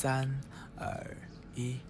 [0.00, 0.32] 三
[0.76, 1.16] 二
[1.56, 1.80] 一。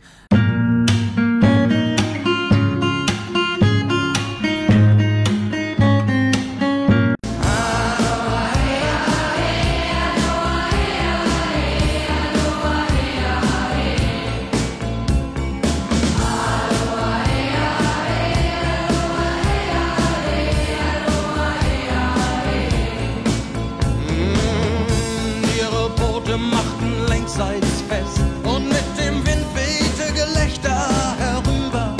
[26.28, 31.96] Boote machten längsseits fest und mit dem Wind wehte Gelächter herüber.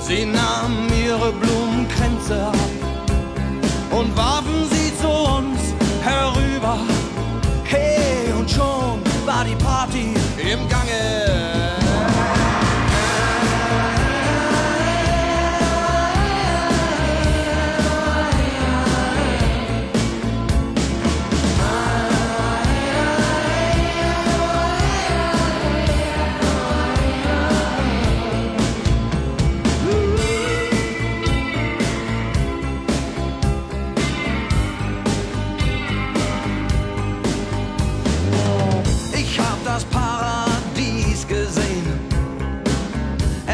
[0.00, 1.55] Sie nahmen ihre Blumenkränze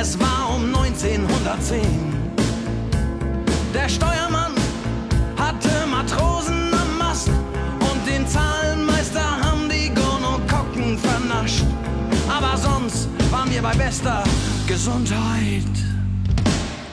[0.03, 1.81] Es war um 1910.
[3.72, 4.53] Der Steuermann
[5.39, 11.64] hatte Matrosen am Mast und den Zahlenmeister haben die Gonokokken vernascht.
[12.28, 14.25] Aber sonst waren wir bei bester
[14.67, 15.70] Gesundheit.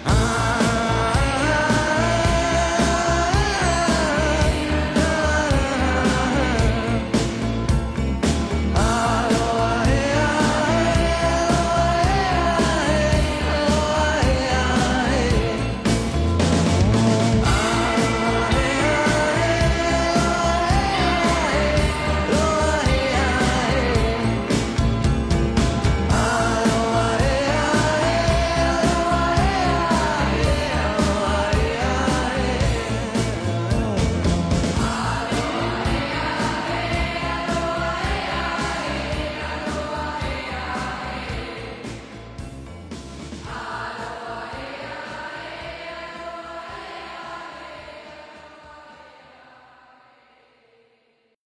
[0.06, 0.69] Ah.